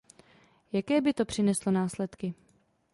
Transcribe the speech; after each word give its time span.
Jaké 0.71 1.01
by 1.01 1.13
to 1.13 1.25
přineslo 1.25 1.71
následky? 1.71 2.33